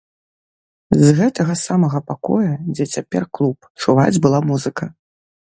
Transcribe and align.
З 1.05 1.11
гэтага 1.19 1.53
самага 1.65 1.99
пакоя, 2.09 2.53
дзе 2.73 2.85
цяпер 2.95 3.29
клуб, 3.41 3.69
чуваць 3.85 4.21
была 4.27 4.39
музыка. 4.55 4.91